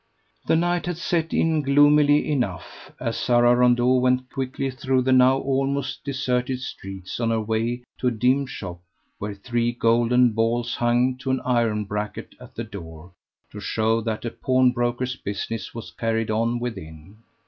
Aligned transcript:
The 0.47 0.55
night 0.55 0.87
had 0.87 0.97
set 0.97 1.31
in 1.31 1.61
gloomily 1.61 2.27
enough, 2.31 2.91
as 2.99 3.17
Sara 3.17 3.55
Rondeau 3.55 3.99
went 3.99 4.31
quickly 4.31 4.71
through 4.71 5.03
the 5.03 5.11
now 5.11 5.37
almost 5.37 6.03
deserted 6.03 6.59
streets 6.61 7.19
on 7.19 7.29
her 7.29 7.39
way 7.39 7.83
to 7.99 8.07
a 8.07 8.11
dim 8.11 8.47
shop, 8.47 8.79
where 9.19 9.35
three 9.35 9.71
golden 9.71 10.31
balls 10.31 10.73
hung 10.73 11.17
to 11.19 11.29
an 11.29 11.39
iron 11.45 11.85
bracket 11.85 12.33
at 12.39 12.55
the 12.55 12.63
door, 12.63 13.11
to 13.51 13.59
show 13.59 14.01
that 14.01 14.25
a 14.25 14.31
pawnbroker's 14.31 15.15
business 15.17 15.75
was 15.75 15.91
carried 15.91 16.31
on 16.31 16.57
within. 16.59 17.17